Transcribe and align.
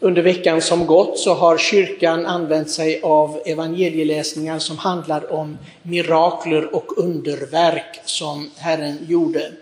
Under 0.00 0.22
veckan 0.22 0.62
som 0.62 0.86
gått 0.86 1.18
så 1.18 1.34
har 1.34 1.58
kyrkan 1.58 2.26
använt 2.26 2.70
sig 2.70 3.00
av 3.02 3.40
evangelieläsningar 3.44 4.58
som 4.58 4.78
handlar 4.78 5.32
om 5.32 5.58
mirakler 5.82 6.74
och 6.74 6.98
underverk 6.98 8.00
som 8.04 8.50
Herren 8.56 8.98
gjorde. 9.08 9.52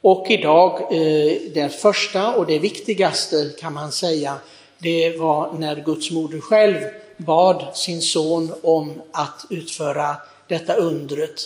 Och 0.00 0.26
idag, 0.30 0.80
eh, 0.80 1.32
det 1.54 1.74
första 1.80 2.34
och 2.34 2.46
det 2.46 2.58
viktigaste 2.58 3.50
kan 3.60 3.72
man 3.72 3.92
säga, 3.92 4.34
det 4.78 5.18
var 5.18 5.52
när 5.58 5.76
Guds 5.76 6.10
moder 6.10 6.40
själv 6.40 6.76
bad 7.16 7.64
sin 7.74 8.00
son 8.00 8.52
om 8.62 9.02
att 9.12 9.46
utföra 9.50 10.16
detta 10.48 10.74
undret. 10.74 11.40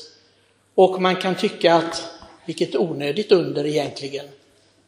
Och 0.75 1.03
man 1.03 1.17
kan 1.17 1.35
tycka 1.35 1.75
att 1.75 2.03
vilket 2.47 2.77
onödigt 2.77 3.33
under 3.33 3.67
egentligen. 3.67 4.27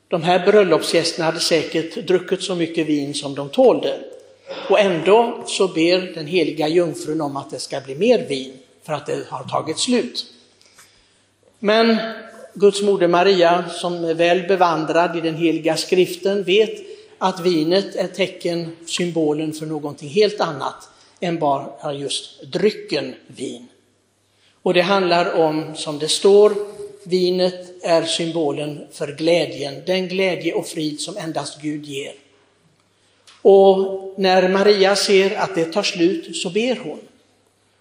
De 0.08 0.22
här 0.22 0.46
bröllopsgästerna 0.46 1.24
hade 1.24 1.40
säkert 1.40 2.06
druckit 2.06 2.42
så 2.42 2.54
mycket 2.54 2.86
vin 2.86 3.14
som 3.14 3.34
de 3.34 3.48
tålde. 3.48 3.98
Och 4.68 4.80
ändå 4.80 5.42
så 5.46 5.68
ber 5.68 6.14
den 6.14 6.26
heliga 6.26 6.68
jungfrun 6.68 7.20
om 7.20 7.36
att 7.36 7.50
det 7.50 7.58
ska 7.58 7.80
bli 7.80 7.94
mer 7.94 8.26
vin 8.28 8.52
för 8.82 8.92
att 8.92 9.06
det 9.06 9.26
har 9.28 9.44
tagit 9.44 9.78
slut. 9.78 10.26
Men 11.58 11.96
Guds 12.54 12.82
moder 12.82 13.08
Maria, 13.08 13.64
som 13.68 14.04
är 14.04 14.14
väl 14.14 14.48
bevandrad 14.48 15.16
i 15.16 15.20
den 15.20 15.36
heliga 15.36 15.76
skriften, 15.76 16.44
vet 16.44 16.78
att 17.18 17.40
vinet 17.40 17.96
är 17.96 18.08
tecken, 18.08 18.76
symbolen 18.86 19.52
för 19.52 19.66
någonting 19.66 20.08
helt 20.08 20.40
annat 20.40 20.88
än 21.20 21.38
bara 21.38 21.92
just 21.92 22.42
drycken 22.42 23.14
vin. 23.26 23.66
Och 24.62 24.74
det 24.74 24.80
handlar 24.80 25.34
om, 25.34 25.76
som 25.76 25.98
det 25.98 26.08
står, 26.08 26.52
vinet 27.04 27.67
är 27.82 28.02
symbolen 28.02 28.86
för 28.92 29.08
glädjen, 29.12 29.82
den 29.86 30.08
glädje 30.08 30.54
och 30.54 30.66
frid 30.66 31.00
som 31.00 31.16
endast 31.16 31.62
Gud 31.62 31.84
ger. 31.84 32.12
Och 33.42 34.14
när 34.16 34.48
Maria 34.48 34.96
ser 34.96 35.36
att 35.36 35.54
det 35.54 35.64
tar 35.64 35.82
slut 35.82 36.36
så 36.36 36.50
ber 36.50 36.76
hon. 36.84 36.98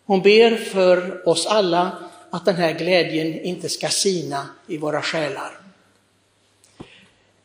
Hon 0.05 0.21
ber 0.21 0.55
för 0.55 1.27
oss 1.27 1.45
alla 1.45 1.91
att 2.29 2.45
den 2.45 2.55
här 2.55 2.73
glädjen 2.73 3.41
inte 3.41 3.69
ska 3.69 3.87
sina 3.87 4.49
i 4.67 4.77
våra 4.77 5.01
själar. 5.01 5.59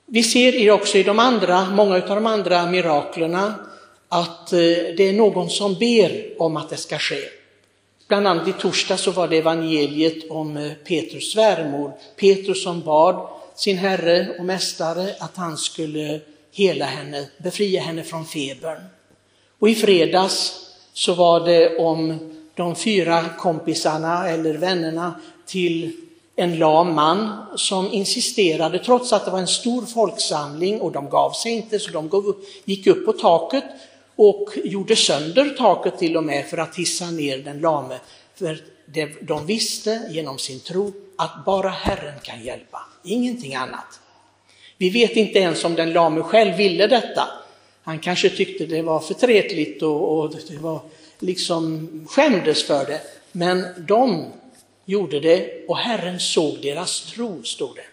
Vi 0.07 0.23
ser 0.23 0.71
också 0.71 0.99
i 0.99 1.03
de 1.03 1.19
andra, 1.19 1.71
många 1.71 1.95
av 1.95 2.09
de 2.09 2.27
andra 2.27 2.67
miraklerna 2.67 3.55
att 4.09 4.53
eh, 4.53 4.59
det 4.97 5.09
är 5.09 5.13
någon 5.13 5.51
som 5.51 5.75
ber 5.75 6.43
om 6.43 6.57
att 6.57 6.71
det 6.71 6.77
ska 6.77 6.99
ske. 6.99 7.42
Bland 8.13 8.27
annat 8.27 8.49
i 8.49 8.53
torsdag 8.53 8.97
så 8.97 9.11
var 9.11 9.29
det 9.29 9.37
evangeliet 9.37 10.31
om 10.31 10.57
eh, 10.57 10.73
Petrus 10.73 11.33
svärmor, 11.33 11.93
Petrus 12.17 12.63
som 12.63 12.81
bad 12.81 13.29
sin 13.57 13.79
herre 13.79 14.35
och 14.39 14.45
mästare 14.45 15.15
att 15.19 15.37
han 15.37 15.57
skulle 15.57 16.21
hela 16.51 16.85
henne, 16.85 17.29
befria 17.39 17.81
henne 17.81 18.03
från 18.03 18.25
febern. 18.25 18.83
Och 19.59 19.69
i 19.69 19.75
fredags 19.75 20.53
så 20.93 21.15
var 21.15 21.41
det 21.41 21.77
om 21.77 22.19
de 22.55 22.77
fyra 22.77 23.25
kompisarna 23.39 24.29
eller 24.29 24.55
vännerna 24.55 25.15
till 25.47 25.93
en 26.37 26.59
lam 26.59 26.95
man 26.95 27.47
som 27.57 27.93
insisterade, 27.93 28.79
trots 28.79 29.13
att 29.13 29.25
det 29.25 29.31
var 29.31 29.39
en 29.39 29.47
stor 29.47 29.83
folksamling 29.83 30.81
och 30.81 30.93
de 30.93 31.11
gav 31.11 31.31
sig 31.31 31.53
inte, 31.53 31.79
så 31.79 31.91
de 31.91 32.35
gick 32.65 32.87
upp 32.87 33.07
på 33.07 33.13
taket 33.13 33.65
och 34.23 34.51
gjorde 34.65 34.97
sönder 34.97 35.51
taket 35.51 35.99
till 35.99 36.17
och 36.17 36.25
med 36.25 36.47
för 36.47 36.59
att 36.59 36.77
hissa 36.77 37.11
ner 37.11 37.39
den 37.39 37.61
lame. 37.61 38.01
För 38.35 38.63
de 39.21 39.47
visste 39.47 40.01
genom 40.11 40.39
sin 40.39 40.61
tro 40.61 40.93
att 41.17 41.45
bara 41.47 41.69
Herren 41.69 42.21
kan 42.23 42.43
hjälpa, 42.43 42.79
ingenting 43.05 43.55
annat. 43.55 44.01
Vi 44.79 44.91
vet 44.91 45.17
inte 45.17 45.39
ens 45.39 45.65
om 45.65 45.75
den 45.75 45.93
lame 45.93 46.23
själv 46.23 46.57
ville 46.57 46.87
detta. 46.87 47.29
Han 47.83 47.99
kanske 47.99 48.31
tyckte 48.31 48.67
det 48.67 48.83
var 48.83 49.01
förtretligt 49.01 49.83
och, 49.83 50.19
och 50.19 50.35
det 50.49 50.59
var 50.59 50.81
liksom 51.19 51.89
skämdes 52.09 52.65
för 52.65 52.87
det. 52.87 53.01
Men 53.33 53.65
de 53.89 54.27
gjorde 54.85 55.21
det 55.21 55.67
och 55.69 55.77
Herren 55.77 56.21
såg 56.21 56.59
deras 56.63 57.01
tro, 57.01 57.43
stod 57.43 57.77
det. 57.77 57.87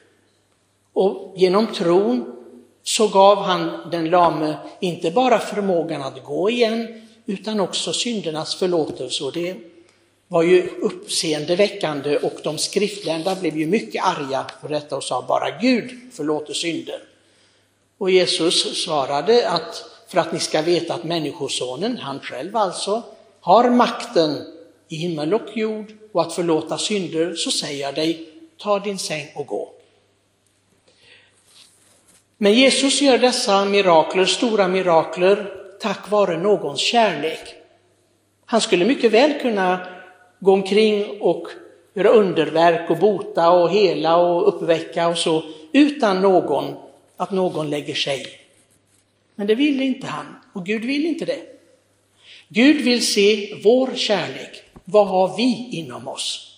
Och 0.94 1.34
genom 1.38 1.68
tron 1.68 2.39
så 2.84 3.08
gav 3.08 3.38
han 3.38 3.90
den 3.92 4.10
lame 4.10 4.58
inte 4.80 5.12
bara 5.12 5.40
förmågan 5.40 6.02
att 6.02 6.24
gå 6.24 6.50
igen, 6.50 7.02
utan 7.26 7.60
också 7.60 7.94
syndernas 7.94 8.56
förlåtelse. 8.56 9.24
Och 9.24 9.34
det 9.34 9.56
var 10.28 10.44
ju 10.44 10.70
uppseendeväckande 10.82 12.18
och 12.18 12.40
de 12.44 12.58
skriftlärda 12.58 13.36
blev 13.36 13.58
ju 13.58 13.68
mycket 13.68 14.04
arga 14.04 14.46
på 14.62 14.68
detta 14.68 14.96
och 14.96 15.04
sa 15.04 15.26
bara 15.28 15.60
Gud 15.62 15.92
förlåter 16.14 16.54
synder. 16.54 17.04
Och 17.98 18.12
Jesus 18.12 18.84
svarade 18.84 19.50
att 19.50 19.86
för 20.08 20.20
att 20.20 20.34
ni 20.34 20.40
ska 20.40 20.62
veta 20.62 20.94
att 20.94 21.04
Människosonen, 21.04 21.98
han 21.98 22.20
själv 22.20 22.58
alltså, 22.58 23.04
har 23.42 23.70
makten 23.70 24.38
i 24.88 24.96
himmel 24.96 25.34
och 25.34 25.58
jord 25.58 25.94
och 26.12 26.22
att 26.22 26.34
förlåta 26.34 26.78
synder, 26.78 27.36
så 27.36 27.52
säger 27.52 27.82
jag 27.82 27.96
dig, 27.96 28.30
ta 28.58 28.80
din 28.80 28.98
säng 28.98 29.28
och 29.36 29.48
gå. 29.48 29.74
Men 32.42 32.54
Jesus 32.54 33.02
gör 33.02 33.18
dessa 33.18 33.66
mirakler, 33.66 34.26
stora 34.26 34.68
mirakler, 34.68 35.54
tack 35.80 36.12
vare 36.12 36.38
någons 36.38 36.80
kärlek. 36.80 37.56
Han 38.46 38.62
skulle 38.62 38.86
mycket 38.86 39.12
väl 39.12 39.40
kunna 39.40 39.88
gå 40.40 40.54
omkring 40.54 41.22
och 41.22 41.48
göra 41.94 42.10
underverk 42.10 42.90
och 42.90 42.98
bota 42.98 43.50
och 43.50 43.72
hela 43.72 44.18
och 44.18 44.48
uppväcka 44.48 45.08
och 45.08 45.18
så, 45.18 45.44
utan 45.72 46.22
någon, 46.22 46.76
att 47.18 47.32
någon 47.32 47.70
lägger 47.70 47.96
sig. 47.96 48.26
Men 49.36 49.48
det 49.48 49.56
vill 49.56 49.82
inte 49.82 50.08
han, 50.08 50.36
och 50.54 50.66
Gud 50.66 50.86
vill 50.86 51.06
inte 51.06 51.26
det. 51.26 51.42
Gud 52.48 52.82
vill 52.82 53.08
se 53.08 53.56
vår 53.64 53.90
kärlek. 53.96 54.64
Vad 54.86 55.08
har 55.08 55.38
vi 55.38 55.70
inom 55.72 56.08
oss? 56.08 56.49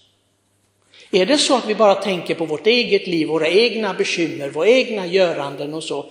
Är 1.12 1.26
det 1.26 1.38
så 1.38 1.58
att 1.58 1.70
vi 1.70 1.76
bara 1.76 1.96
tänker 1.96 2.36
på 2.36 2.46
vårt 2.46 2.68
eget 2.68 3.08
liv, 3.08 3.28
våra 3.28 3.48
egna 3.48 3.94
bekymmer, 3.94 4.50
våra 4.50 4.68
egna 4.68 5.06
göranden 5.06 5.74
och 5.74 5.84
så? 5.84 6.06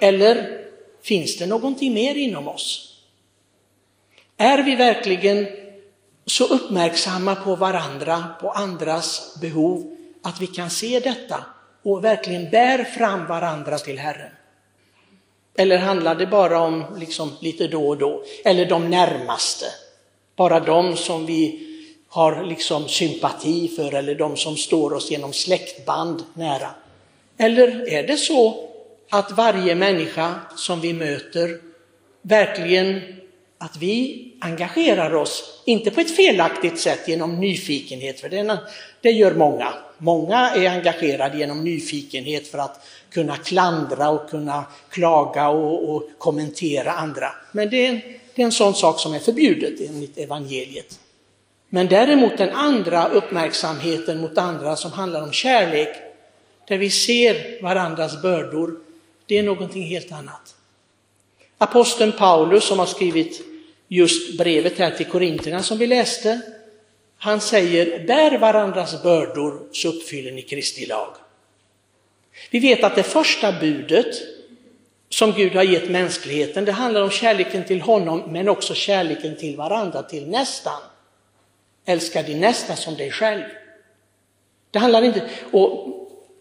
Eller 0.00 0.64
finns 1.02 1.36
det 1.36 1.46
någonting 1.46 1.94
mer 1.94 2.14
inom 2.14 2.48
oss? 2.48 2.94
Är 4.36 4.62
vi 4.62 4.76
verkligen 4.76 5.46
så 6.26 6.44
uppmärksamma 6.44 7.34
på 7.34 7.56
varandra, 7.56 8.24
på 8.40 8.50
andras 8.50 9.38
behov, 9.40 9.96
att 10.22 10.40
vi 10.40 10.46
kan 10.46 10.70
se 10.70 11.00
detta 11.00 11.44
och 11.82 12.04
verkligen 12.04 12.50
bär 12.50 12.84
fram 12.84 13.26
varandra 13.26 13.78
till 13.78 13.98
Herren? 13.98 14.32
Eller 15.56 15.78
handlar 15.78 16.14
det 16.14 16.26
bara 16.26 16.60
om 16.60 16.84
liksom 16.98 17.32
lite 17.40 17.68
då 17.68 17.88
och 17.88 17.98
då? 17.98 18.24
Eller 18.44 18.66
de 18.66 18.90
närmaste? 18.90 19.66
Bara 20.36 20.60
de 20.60 20.96
som 20.96 21.26
vi 21.26 21.67
har 22.08 22.44
liksom 22.44 22.88
sympati 22.88 23.68
för 23.68 23.94
eller 23.94 24.14
de 24.14 24.36
som 24.36 24.56
står 24.56 24.92
oss 24.92 25.10
genom 25.10 25.32
släktband 25.32 26.24
nära? 26.34 26.70
Eller 27.36 27.88
är 27.88 28.06
det 28.06 28.16
så 28.16 28.68
att 29.10 29.32
varje 29.32 29.74
människa 29.74 30.34
som 30.56 30.80
vi 30.80 30.92
möter 30.92 31.60
verkligen 32.22 33.00
att 33.58 33.76
vi 33.76 34.24
engagerar 34.40 35.14
oss, 35.14 35.62
inte 35.64 35.90
på 35.90 36.00
ett 36.00 36.16
felaktigt 36.16 36.80
sätt 36.80 37.08
genom 37.08 37.40
nyfikenhet, 37.40 38.20
för 38.20 38.28
det, 38.28 38.58
det 39.00 39.10
gör 39.10 39.34
många. 39.34 39.74
Många 39.98 40.50
är 40.50 40.70
engagerade 40.70 41.38
genom 41.38 41.64
nyfikenhet 41.64 42.48
för 42.48 42.58
att 42.58 42.86
kunna 43.10 43.36
klandra 43.36 44.08
och 44.08 44.30
kunna 44.30 44.64
klaga 44.90 45.48
och, 45.48 45.94
och 45.94 46.08
kommentera 46.18 46.92
andra. 46.92 47.32
Men 47.52 47.70
det 47.70 47.86
är, 47.86 47.90
en, 47.90 48.00
det 48.34 48.42
är 48.42 48.46
en 48.46 48.52
sån 48.52 48.74
sak 48.74 49.00
som 49.00 49.14
är 49.14 49.18
förbjudet 49.18 49.90
enligt 49.90 50.18
evangeliet. 50.18 50.98
Men 51.68 51.88
däremot 51.88 52.38
den 52.38 52.50
andra 52.50 53.08
uppmärksamheten 53.08 54.20
mot 54.20 54.38
andra 54.38 54.76
som 54.76 54.92
handlar 54.92 55.22
om 55.22 55.32
kärlek, 55.32 55.96
där 56.68 56.78
vi 56.78 56.90
ser 56.90 57.62
varandras 57.62 58.22
bördor, 58.22 58.76
det 59.26 59.38
är 59.38 59.42
någonting 59.42 59.82
helt 59.82 60.12
annat. 60.12 60.54
Aposteln 61.58 62.12
Paulus 62.12 62.64
som 62.64 62.78
har 62.78 62.86
skrivit 62.86 63.40
just 63.88 64.38
brevet 64.38 64.78
här 64.78 64.90
till 64.90 65.06
Korinterna 65.06 65.62
som 65.62 65.78
vi 65.78 65.86
läste, 65.86 66.40
han 67.18 67.40
säger 67.40 68.06
bär 68.06 68.38
varandras 68.38 69.02
bördor 69.02 69.62
så 69.72 69.88
uppfyller 69.88 70.32
ni 70.32 70.42
Kristi 70.42 70.86
lag. 70.86 71.14
Vi 72.50 72.58
vet 72.58 72.84
att 72.84 72.94
det 72.96 73.02
första 73.02 73.52
budet 73.60 74.14
som 75.08 75.32
Gud 75.32 75.54
har 75.54 75.62
gett 75.62 75.90
mänskligheten, 75.90 76.64
det 76.64 76.72
handlar 76.72 77.02
om 77.02 77.10
kärleken 77.10 77.64
till 77.64 77.80
honom 77.80 78.22
men 78.28 78.48
också 78.48 78.74
kärleken 78.74 79.36
till 79.36 79.56
varandra, 79.56 80.02
till 80.02 80.28
nästan. 80.28 80.80
Älska 81.88 82.22
din 82.22 82.40
nästa 82.40 82.76
som 82.76 82.96
dig 82.96 83.10
själv. 83.10 83.42
Det 84.70 84.78
handlar 84.78 85.02
inte, 85.02 85.22
och 85.52 85.88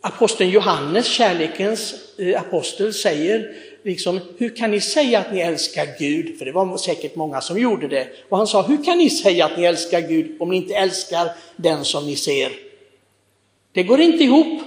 aposteln 0.01 0.49
Johannes, 0.49 1.07
kärlekens 1.07 1.95
eh, 2.19 2.41
apostel, 2.41 2.93
säger 2.93 3.55
liksom, 3.83 4.19
hur 4.37 4.55
kan 4.55 4.71
ni 4.71 4.81
säga 4.81 5.19
att 5.19 5.33
ni 5.33 5.39
älskar 5.39 5.87
Gud? 5.99 6.37
För 6.37 6.45
det 6.45 6.51
var 6.51 6.77
säkert 6.77 7.15
många 7.15 7.41
som 7.41 7.59
gjorde 7.59 7.87
det. 7.87 8.07
Och 8.29 8.37
han 8.37 8.47
sa, 8.47 8.61
hur 8.61 8.83
kan 8.83 8.97
ni 8.97 9.09
säga 9.09 9.45
att 9.45 9.57
ni 9.57 9.63
älskar 9.63 10.01
Gud 10.01 10.41
om 10.41 10.49
ni 10.49 10.57
inte 10.57 10.75
älskar 10.75 11.29
den 11.55 11.85
som 11.85 12.05
ni 12.05 12.15
ser? 12.15 12.51
Det 13.71 13.83
går 13.83 14.01
inte 14.01 14.23
ihop. 14.23 14.61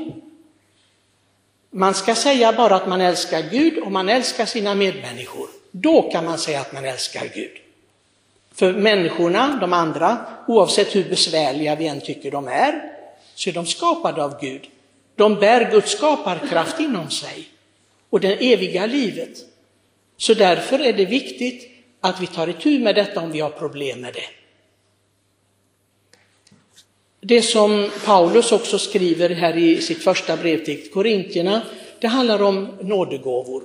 Man 1.70 1.94
ska 1.94 2.14
säga 2.14 2.52
bara 2.52 2.76
att 2.76 2.88
man 2.88 3.00
älskar 3.00 3.42
Gud 3.50 3.78
och 3.78 3.92
man 3.92 4.08
älskar 4.08 4.46
sina 4.46 4.74
medmänniskor. 4.74 5.48
Då 5.70 6.02
kan 6.02 6.24
man 6.24 6.38
säga 6.38 6.60
att 6.60 6.72
man 6.72 6.84
älskar 6.84 7.30
Gud. 7.34 7.69
För 8.60 8.72
människorna, 8.72 9.58
de 9.60 9.72
andra, 9.72 10.18
oavsett 10.48 10.96
hur 10.96 11.04
besvärliga 11.04 11.76
vi 11.76 11.86
än 11.86 12.00
tycker 12.00 12.30
de 12.30 12.48
är, 12.48 12.92
så 13.34 13.50
är 13.50 13.54
de 13.54 13.66
skapade 13.66 14.24
av 14.24 14.40
Gud. 14.40 14.68
De 15.16 15.34
bär 15.34 15.70
Guds 15.70 15.90
skaparkraft 15.90 16.80
inom 16.80 17.10
sig 17.10 17.48
och 18.10 18.20
det 18.20 18.52
eviga 18.52 18.86
livet. 18.86 19.38
Så 20.16 20.34
därför 20.34 20.78
är 20.78 20.92
det 20.92 21.04
viktigt 21.04 21.70
att 22.00 22.20
vi 22.20 22.26
tar 22.26 22.48
itu 22.48 22.78
med 22.78 22.94
detta 22.94 23.20
om 23.20 23.32
vi 23.32 23.40
har 23.40 23.50
problem 23.50 24.00
med 24.00 24.14
det. 24.14 24.28
Det 27.20 27.42
som 27.42 27.90
Paulus 28.04 28.52
också 28.52 28.78
skriver 28.78 29.30
här 29.30 29.56
i 29.56 29.80
sitt 29.80 30.04
första 30.04 30.36
brev 30.36 30.64
till 30.64 30.90
Korintierna, 30.90 31.62
det 32.00 32.06
handlar 32.06 32.42
om 32.42 32.68
nådegåvor. 32.80 33.62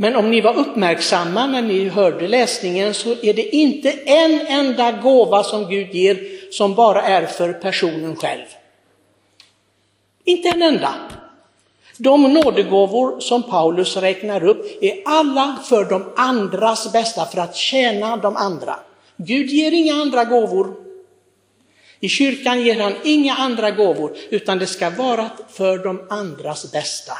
Men 0.00 0.16
om 0.16 0.30
ni 0.30 0.40
var 0.40 0.58
uppmärksamma 0.58 1.46
när 1.46 1.62
ni 1.62 1.88
hörde 1.88 2.28
läsningen 2.28 2.94
så 2.94 3.10
är 3.22 3.34
det 3.34 3.56
inte 3.56 3.90
en 3.90 4.46
enda 4.46 4.92
gåva 4.92 5.44
som 5.44 5.68
Gud 5.68 5.94
ger 5.94 6.18
som 6.52 6.74
bara 6.74 7.02
är 7.02 7.26
för 7.26 7.52
personen 7.52 8.16
själv. 8.16 8.44
Inte 10.24 10.48
en 10.48 10.62
enda. 10.62 10.94
De 11.96 12.34
nådegåvor 12.34 13.20
som 13.20 13.42
Paulus 13.42 13.96
räknar 13.96 14.44
upp 14.44 14.82
är 14.82 15.02
alla 15.04 15.58
för 15.68 15.84
de 15.84 16.04
andras 16.16 16.92
bästa, 16.92 17.26
för 17.26 17.40
att 17.40 17.56
tjäna 17.56 18.16
de 18.16 18.36
andra. 18.36 18.76
Gud 19.16 19.50
ger 19.50 19.72
inga 19.72 19.94
andra 19.94 20.24
gåvor. 20.24 20.74
I 22.00 22.08
kyrkan 22.08 22.62
ger 22.62 22.80
han 22.80 22.94
inga 23.04 23.34
andra 23.34 23.70
gåvor, 23.70 24.16
utan 24.30 24.58
det 24.58 24.66
ska 24.66 24.90
vara 24.90 25.30
för 25.48 25.78
de 25.78 26.06
andras 26.10 26.72
bästa. 26.72 27.12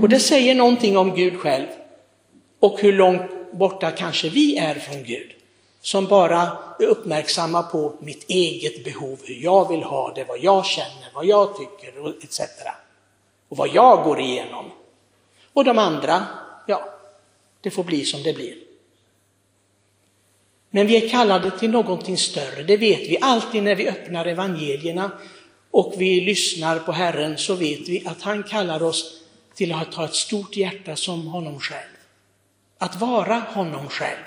Och 0.00 0.08
det 0.08 0.20
säger 0.20 0.54
någonting 0.54 0.96
om 0.96 1.14
Gud 1.14 1.40
själv 1.40 1.66
och 2.60 2.80
hur 2.80 2.92
långt 2.92 3.52
borta 3.52 3.90
kanske 3.90 4.28
vi 4.28 4.56
är 4.56 4.74
från 4.74 5.04
Gud 5.04 5.34
som 5.84 6.06
bara 6.06 6.58
är 6.78 6.84
uppmärksamma 6.84 7.62
på 7.62 7.94
mitt 8.00 8.24
eget 8.30 8.84
behov, 8.84 9.18
hur 9.24 9.34
jag 9.34 9.68
vill 9.68 9.82
ha 9.82 10.12
det, 10.14 10.24
vad 10.24 10.38
jag 10.38 10.66
känner, 10.66 11.10
vad 11.14 11.26
jag 11.26 11.56
tycker 11.56 12.14
etc. 12.24 12.40
Och 13.48 13.56
vad 13.56 13.68
jag 13.74 14.04
går 14.04 14.20
igenom. 14.20 14.70
Och 15.52 15.64
de 15.64 15.78
andra, 15.78 16.26
ja, 16.66 16.84
det 17.60 17.70
får 17.70 17.84
bli 17.84 18.04
som 18.04 18.22
det 18.22 18.32
blir. 18.32 18.54
Men 20.70 20.86
vi 20.86 21.04
är 21.04 21.08
kallade 21.08 21.50
till 21.50 21.70
någonting 21.70 22.16
större, 22.16 22.62
det 22.62 22.76
vet 22.76 23.00
vi 23.00 23.18
alltid 23.20 23.62
när 23.62 23.74
vi 23.74 23.88
öppnar 23.88 24.26
evangelierna 24.26 25.10
och 25.70 25.94
vi 25.98 26.20
lyssnar 26.20 26.78
på 26.78 26.92
Herren 26.92 27.38
så 27.38 27.54
vet 27.54 27.88
vi 27.88 28.02
att 28.06 28.22
han 28.22 28.42
kallar 28.42 28.82
oss 28.82 29.23
till 29.54 29.72
att 29.72 29.94
ha 29.94 30.04
ett 30.04 30.14
stort 30.14 30.56
hjärta 30.56 30.96
som 30.96 31.26
honom 31.26 31.60
själv. 31.60 31.96
Att 32.78 33.00
vara 33.00 33.34
honom 33.34 33.88
själv. 33.88 34.24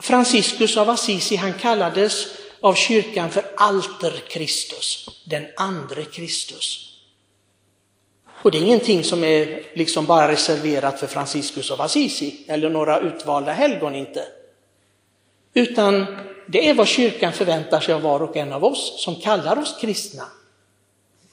Franciscus 0.00 0.76
av 0.76 0.90
Assisi 0.90 1.36
han 1.36 1.54
kallades 1.54 2.26
av 2.60 2.74
kyrkan 2.74 3.30
för 3.30 3.44
alter 3.56 4.22
Kristus, 4.28 5.08
den 5.24 5.46
andre 5.56 6.04
Kristus. 6.04 6.86
Och 8.42 8.50
det 8.50 8.58
är 8.58 8.62
ingenting 8.62 9.04
som 9.04 9.24
är 9.24 9.62
liksom 9.74 10.06
bara 10.06 10.28
reserverat 10.28 11.00
för 11.00 11.06
Franciscus 11.06 11.70
av 11.70 11.80
Assisi 11.80 12.44
eller 12.48 12.70
några 12.70 13.00
utvalda 13.00 13.52
helgon 13.52 13.94
inte. 13.94 14.24
Utan 15.54 16.06
det 16.46 16.68
är 16.68 16.74
vad 16.74 16.88
kyrkan 16.88 17.32
förväntar 17.32 17.80
sig 17.80 17.94
av 17.94 18.02
var 18.02 18.22
och 18.22 18.36
en 18.36 18.52
av 18.52 18.64
oss 18.64 19.04
som 19.04 19.16
kallar 19.16 19.58
oss 19.58 19.78
kristna. 19.80 20.24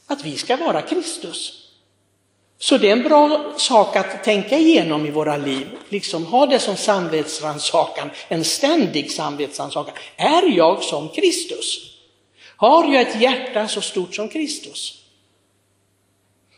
Att 0.08 0.26
vi 0.26 0.38
ska 0.38 0.56
vara 0.56 0.82
Kristus. 0.82 1.64
Så 2.60 2.78
det 2.78 2.90
är 2.90 2.92
en 2.92 3.04
bra 3.04 3.54
sak 3.58 3.96
att 3.96 4.24
tänka 4.24 4.58
igenom 4.58 5.06
i 5.06 5.12
våra 5.12 5.38
liv, 5.38 5.68
liksom 5.90 6.26
ha 6.26 6.46
det 6.46 6.60
som 6.60 6.76
samvetsrannsakan, 6.76 8.10
en 8.28 8.44
ständig 8.44 9.12
samvetsrannsakan. 9.12 9.94
Är 10.16 10.58
jag 10.58 10.84
som 10.84 11.10
Kristus? 11.10 11.98
Har 12.56 12.94
jag 12.94 13.02
ett 13.02 13.22
hjärta 13.22 13.68
så 13.68 13.82
stort 13.82 14.16
som 14.16 14.30
Kristus? 14.30 15.04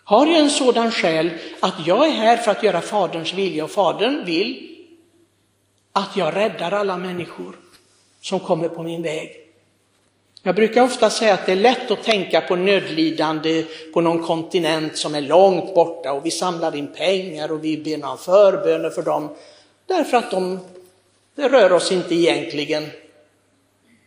Har 0.04 0.28
jag 0.28 0.40
en 0.40 0.50
sådan 0.50 0.92
själ 0.92 1.30
att 1.60 1.88
jag 1.88 2.08
är 2.08 2.12
här 2.12 2.38
för 2.38 2.52
att 2.52 2.64
göra 2.64 2.82
Faderns 2.82 3.34
vilja 3.34 3.64
och 3.64 3.72
Fadern 3.72 4.26
vill 4.26 4.78
att 5.92 6.18
jag 6.18 6.36
räddar 6.36 6.72
alla 6.72 6.98
människor 6.98 7.56
som 8.22 8.40
kommer 8.40 8.70
på 8.70 8.84
min 8.84 9.02
väg? 9.02 9.49
Jag 10.44 10.56
brukar 10.56 10.84
ofta 10.84 11.10
säga 11.10 11.34
att 11.34 11.46
det 11.46 11.52
är 11.52 11.56
lätt 11.56 11.92
att 11.92 12.04
tänka 12.04 12.42
på 12.42 12.56
nödlidande 12.56 13.66
på 13.94 14.02
någon 14.02 14.24
kontinent 14.24 14.98
som 14.98 15.16
är 15.16 15.22
långt 15.22 15.76
borta 15.76 16.14
och 16.14 16.26
vi 16.26 16.32
samlar 16.32 16.76
in 16.76 16.88
pengar 16.88 17.52
och 17.52 17.64
vi 17.64 17.78
ber 17.78 17.98
några 17.98 18.18
förböner 18.18 18.90
för 18.90 19.02
dem 19.02 19.30
därför 19.88 20.18
att 20.18 20.32
de, 20.32 20.60
det 21.36 21.50
rör 21.50 21.72
oss 21.72 21.92
inte 21.92 22.16
egentligen. 22.16 22.88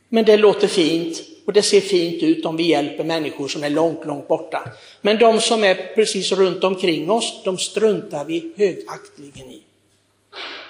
Men 0.08 0.24
det 0.24 0.36
låter 0.36 0.68
fint 0.68 1.22
och 1.46 1.52
det 1.52 1.62
ser 1.62 1.80
fint 1.80 2.22
ut 2.22 2.46
om 2.46 2.56
vi 2.56 2.62
hjälper 2.62 3.04
människor 3.04 3.48
som 3.48 3.64
är 3.64 3.70
långt, 3.70 4.06
långt 4.06 4.28
borta. 4.28 4.72
Men 5.00 5.18
de 5.18 5.40
som 5.40 5.64
är 5.64 5.74
precis 5.94 6.32
runt 6.32 6.64
omkring 6.64 7.10
oss, 7.10 7.42
de 7.44 7.58
struntar 7.58 8.24
vi 8.24 8.52
högaktligen 8.56 9.50
i. 9.50 9.62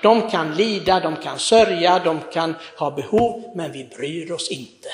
De 0.02 0.30
kan 0.30 0.54
lida, 0.54 1.00
de 1.00 1.16
kan 1.16 1.38
sörja, 1.38 1.98
de 2.04 2.20
kan 2.32 2.54
ha 2.78 2.90
behov, 2.90 3.52
men 3.54 3.72
vi 3.72 3.84
bryr 3.96 4.32
oss 4.32 4.50
inte. 4.50 4.88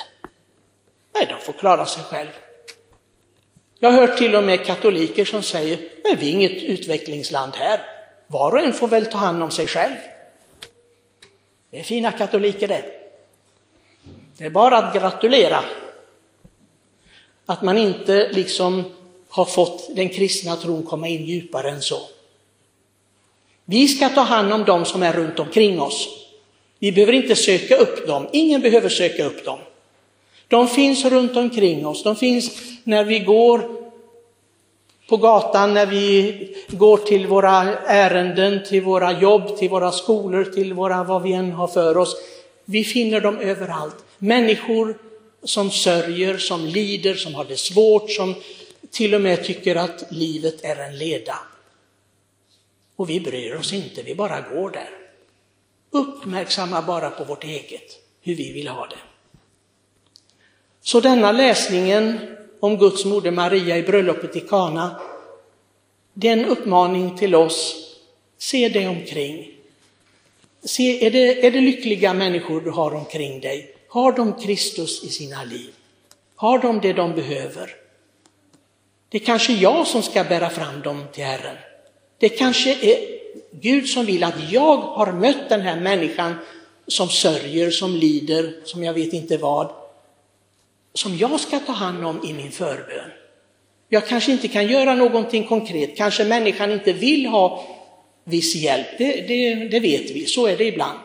Nej, 1.18 1.26
de 1.26 1.44
får 1.44 1.52
klara 1.52 1.86
sig 1.86 2.02
själv. 2.02 2.28
Jag 3.78 3.90
har 3.90 4.06
hört 4.06 4.18
till 4.18 4.36
och 4.36 4.44
med 4.44 4.64
katoliker 4.64 5.24
som 5.24 5.42
säger, 5.42 5.78
nej, 6.04 6.16
vi 6.16 6.28
är 6.28 6.32
inget 6.32 6.62
utvecklingsland 6.62 7.52
här. 7.56 7.80
Var 8.26 8.52
och 8.52 8.60
en 8.60 8.72
får 8.72 8.88
väl 8.88 9.06
ta 9.06 9.18
hand 9.18 9.42
om 9.42 9.50
sig 9.50 9.66
själv. 9.66 9.96
Det 11.70 11.78
är 11.78 11.82
fina 11.82 12.12
katoliker 12.12 12.68
det. 12.68 12.84
Det 14.36 14.44
är 14.44 14.50
bara 14.50 14.78
att 14.78 14.94
gratulera. 14.94 15.64
Att 17.46 17.62
man 17.62 17.78
inte 17.78 18.28
liksom 18.32 18.84
har 19.28 19.44
fått 19.44 19.96
den 19.96 20.08
kristna 20.08 20.56
tron 20.56 20.82
komma 20.82 21.08
in 21.08 21.24
djupare 21.24 21.70
än 21.70 21.82
så. 21.82 22.00
Vi 23.64 23.88
ska 23.88 24.08
ta 24.08 24.20
hand 24.20 24.52
om 24.52 24.64
dem 24.64 24.84
som 24.84 25.02
är 25.02 25.12
runt 25.12 25.38
omkring 25.38 25.80
oss. 25.80 26.08
Vi 26.78 26.92
behöver 26.92 27.12
inte 27.12 27.36
söka 27.36 27.76
upp 27.76 28.06
dem, 28.06 28.28
ingen 28.32 28.60
behöver 28.60 28.88
söka 28.88 29.24
upp 29.24 29.44
dem. 29.44 29.58
De 30.48 30.68
finns 30.68 31.04
runt 31.04 31.36
omkring 31.36 31.86
oss, 31.86 32.02
de 32.02 32.16
finns 32.16 32.50
när 32.84 33.04
vi 33.04 33.18
går 33.18 33.78
på 35.08 35.16
gatan, 35.16 35.74
när 35.74 35.86
vi 35.86 36.56
går 36.68 36.96
till 36.96 37.26
våra 37.26 37.78
ärenden, 37.78 38.64
till 38.68 38.82
våra 38.82 39.20
jobb, 39.20 39.56
till 39.56 39.70
våra 39.70 39.92
skolor, 39.92 40.44
till 40.44 40.72
våra 40.72 41.04
vad 41.04 41.22
vi 41.22 41.32
än 41.32 41.52
har 41.52 41.68
för 41.68 41.96
oss. 41.96 42.16
Vi 42.64 42.84
finner 42.84 43.20
dem 43.20 43.38
överallt. 43.38 44.04
Människor 44.18 44.98
som 45.42 45.70
sörjer, 45.70 46.38
som 46.38 46.64
lider, 46.66 47.14
som 47.14 47.34
har 47.34 47.44
det 47.44 47.56
svårt, 47.56 48.10
som 48.10 48.34
till 48.90 49.14
och 49.14 49.20
med 49.20 49.44
tycker 49.44 49.76
att 49.76 50.04
livet 50.10 50.64
är 50.64 50.76
en 50.76 50.98
leda. 50.98 51.38
Och 52.96 53.10
vi 53.10 53.20
bryr 53.20 53.54
oss 53.54 53.72
inte, 53.72 54.02
vi 54.02 54.14
bara 54.14 54.40
går 54.40 54.70
där. 54.70 54.90
Uppmärksamma 55.90 56.82
bara 56.82 57.10
på 57.10 57.24
vårt 57.24 57.44
eget, 57.44 57.98
hur 58.20 58.34
vi 58.34 58.52
vill 58.52 58.68
ha 58.68 58.86
det. 58.86 59.07
Så 60.82 61.00
denna 61.00 61.32
läsningen 61.32 62.18
om 62.60 62.76
Guds 62.76 63.04
moder 63.04 63.30
Maria 63.30 63.76
i 63.78 63.82
bröllopet 63.82 64.36
i 64.36 64.40
Kana, 64.40 65.00
det 66.14 66.28
är 66.28 66.32
en 66.32 66.44
uppmaning 66.44 67.16
till 67.16 67.34
oss, 67.34 67.76
se 68.38 68.68
dig 68.68 68.88
omkring. 68.88 69.50
Se, 70.64 71.06
är, 71.06 71.10
det, 71.10 71.46
är 71.46 71.50
det 71.50 71.60
lyckliga 71.60 72.14
människor 72.14 72.60
du 72.60 72.70
har 72.70 72.94
omkring 72.94 73.40
dig? 73.40 73.74
Har 73.88 74.12
de 74.12 74.32
Kristus 74.32 75.04
i 75.04 75.08
sina 75.08 75.44
liv? 75.44 75.70
Har 76.36 76.58
de 76.58 76.80
det 76.80 76.92
de 76.92 77.14
behöver? 77.14 77.74
Det 79.08 79.18
är 79.18 79.24
kanske 79.24 79.52
jag 79.52 79.86
som 79.86 80.02
ska 80.02 80.24
bära 80.24 80.50
fram 80.50 80.80
dem 80.80 81.04
till 81.12 81.24
Herren. 81.24 81.56
Det 82.18 82.28
kanske 82.28 82.70
är 82.70 83.18
Gud 83.50 83.88
som 83.88 84.06
vill 84.06 84.24
att 84.24 84.52
jag 84.52 84.76
har 84.76 85.12
mött 85.12 85.48
den 85.48 85.60
här 85.60 85.80
människan 85.80 86.34
som 86.86 87.08
sörjer, 87.08 87.70
som 87.70 87.94
lider, 87.96 88.54
som 88.64 88.84
jag 88.84 88.94
vet 88.94 89.12
inte 89.12 89.36
vad, 89.36 89.70
som 90.98 91.16
jag 91.16 91.40
ska 91.40 91.58
ta 91.58 91.72
hand 91.72 92.04
om 92.04 92.24
i 92.24 92.32
min 92.32 92.50
förbön. 92.50 93.10
Jag 93.88 94.06
kanske 94.06 94.32
inte 94.32 94.48
kan 94.48 94.66
göra 94.66 94.94
någonting 94.94 95.46
konkret, 95.46 95.96
kanske 95.96 96.24
människan 96.24 96.72
inte 96.72 96.92
vill 96.92 97.26
ha 97.26 97.64
viss 98.24 98.54
hjälp, 98.54 98.86
det, 98.98 99.12
det, 99.28 99.54
det 99.54 99.80
vet 99.80 100.10
vi, 100.10 100.26
så 100.26 100.46
är 100.46 100.56
det 100.56 100.64
ibland. 100.64 100.98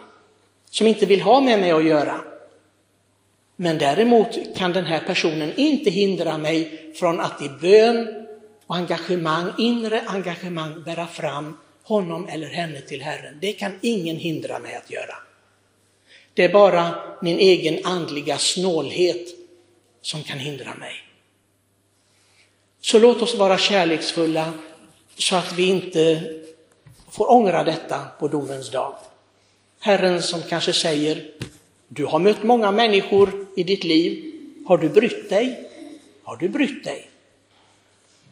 Som 0.70 0.88
inte 0.88 1.06
vill 1.06 1.22
ha 1.22 1.42
med 1.42 1.60
mig 1.60 1.72
att 1.72 1.86
göra. 1.86 2.22
Men 3.56 3.78
däremot 3.78 4.58
kan 4.58 4.74
den 4.74 4.86
här 4.86 5.00
personen 5.00 5.54
inte 5.56 5.90
hindra 5.90 6.38
mig 6.38 6.92
från 6.96 7.20
att 7.20 7.42
i 7.42 7.50
bön 7.62 8.26
och 8.68 8.76
engagemang, 8.76 9.52
inre 9.58 10.02
engagemang 10.06 10.84
bära 10.84 11.08
fram 11.08 11.58
honom 11.84 12.28
eller 12.28 12.48
henne 12.48 12.82
till 12.82 13.02
Herren. 13.02 13.38
Det 13.42 13.54
kan 13.54 13.72
ingen 13.82 14.18
hindra 14.18 14.60
mig 14.60 14.76
att 14.76 14.92
göra. 14.92 15.16
Det 16.34 16.44
är 16.44 16.54
bara 16.54 16.96
min 17.22 17.40
egen 17.40 17.86
andliga 17.86 18.38
snålhet 18.38 19.43
som 20.04 20.24
kan 20.24 20.40
hindra 20.40 20.76
mig. 20.76 20.94
Så 22.82 23.00
låt 23.00 23.22
oss 23.22 23.36
vara 23.36 23.58
kärleksfulla 23.58 24.54
så 25.18 25.36
att 25.36 25.54
vi 25.54 25.66
inte 25.66 26.32
får 27.10 27.32
ångra 27.32 27.64
detta 27.64 28.08
på 28.20 28.28
domens 28.28 28.72
dag. 28.72 28.96
Herren 29.80 30.22
som 30.22 30.42
kanske 30.42 30.74
säger, 30.74 31.32
du 31.88 32.06
har 32.06 32.20
mött 32.20 32.44
många 32.44 32.72
människor 32.72 33.48
i 33.56 33.64
ditt 33.64 33.84
liv, 33.84 34.34
har 34.68 34.78
du 34.78 34.90
brytt 34.90 35.30
dig? 35.30 35.70
Har 36.24 36.36
du 36.36 36.50
brytt 36.50 36.84
dig? 36.84 37.10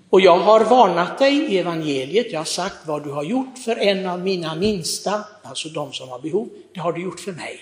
Och 0.10 0.22
jag 0.22 0.38
har 0.38 0.66
varnat 0.66 1.18
dig 1.20 1.34
i 1.34 1.60
evangeliet, 1.60 2.32
jag 2.32 2.40
har 2.40 2.46
sagt 2.46 2.78
vad 2.86 3.04
du 3.04 3.10
har 3.10 3.24
gjort 3.24 3.58
för 3.66 3.75
en 3.75 4.06
av 4.06 4.20
mina 4.20 4.56
minsta, 4.56 5.24
alltså 5.44 5.70
de 5.70 5.94
som 5.94 6.10
har 6.10 6.20
behov, 6.20 6.50
det 6.74 6.80
har 6.80 6.94
du 6.94 7.01
gjort 7.01 7.20
för 7.20 7.32
mig. 7.32 7.60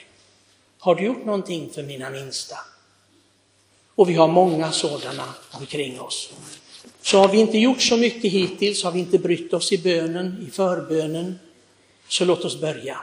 Har 0.79 0.95
du 0.95 1.03
gjort 1.03 1.25
någonting 1.25 1.69
för 1.69 1.83
mina 1.83 2.09
minsta? 2.09 2.55
Och 3.99 4.09
vi 4.09 4.13
har 4.13 4.27
många 4.27 4.71
sådana 4.71 5.33
omkring 5.51 6.01
oss. 6.01 6.29
Så 7.01 7.17
har 7.17 7.27
vi 7.27 7.37
inte 7.37 7.57
gjort 7.57 7.81
så 7.81 7.97
mycket 7.97 8.31
hittills, 8.31 8.83
har 8.83 8.91
vi 8.91 8.99
inte 8.99 9.19
brytt 9.19 9.53
oss 9.53 9.71
i 9.71 9.77
bönen, 9.77 10.47
i 10.47 10.51
förbönen, 10.51 11.39
så 12.07 12.25
låt 12.25 12.45
oss 12.45 12.61
börja. 12.61 12.97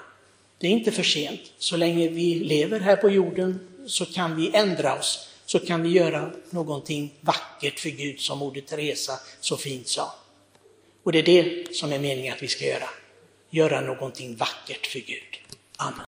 Det 0.58 0.66
är 0.66 0.70
inte 0.70 0.92
för 0.92 1.02
sent. 1.02 1.40
Så 1.58 1.76
länge 1.76 2.08
vi 2.08 2.34
lever 2.34 2.80
här 2.80 2.96
på 2.96 3.10
jorden 3.10 3.68
så 3.86 4.06
kan 4.06 4.36
vi 4.36 4.50
ändra 4.54 4.98
oss, 4.98 5.28
så 5.46 5.58
kan 5.58 5.82
vi 5.82 5.88
göra 5.88 6.30
någonting 6.50 7.14
vackert 7.20 7.80
för 7.80 7.90
Gud 7.90 8.20
som 8.20 8.38
Moder 8.38 8.60
Teresa 8.60 9.20
så 9.40 9.56
fint 9.56 9.88
sa. 9.88 10.14
Och 11.02 11.12
det 11.12 11.18
är 11.18 11.22
det 11.22 11.76
som 11.76 11.92
är 11.92 11.98
meningen 11.98 12.34
att 12.34 12.42
vi 12.42 12.48
ska 12.48 12.64
göra. 12.64 12.88
Göra 13.50 13.80
någonting 13.80 14.36
vackert 14.36 14.86
för 14.86 14.98
Gud. 14.98 15.40
Amen. 15.76 16.00